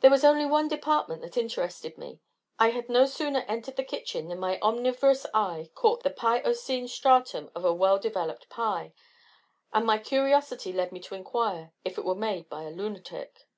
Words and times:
There 0.00 0.10
was 0.10 0.24
only 0.24 0.44
one 0.44 0.68
department 0.68 1.22
that 1.22 1.38
interested 1.38 1.96
me. 1.96 2.20
I 2.58 2.68
had 2.68 2.90
no 2.90 3.06
sooner 3.06 3.46
entered 3.48 3.76
the 3.76 3.82
kitchen 3.82 4.28
than 4.28 4.38
my 4.38 4.60
omnivorous 4.60 5.24
eye 5.32 5.70
caught 5.74 6.02
the 6.02 6.10
pie 6.10 6.42
ocine 6.42 6.86
stratum 6.86 7.50
of 7.54 7.64
a 7.64 7.72
well 7.72 7.98
developed 7.98 8.50
pie, 8.50 8.92
and 9.72 9.86
my 9.86 9.96
curiosity 9.96 10.70
led 10.70 10.92
me 10.92 11.00
to 11.00 11.14
inquire 11.14 11.72
if 11.82 11.96
it 11.96 12.04
were 12.04 12.14
made 12.14 12.50
by 12.50 12.64
a 12.64 12.70
lunatic. 12.70 13.48